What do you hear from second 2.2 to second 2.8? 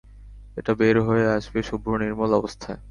অবস্থায়।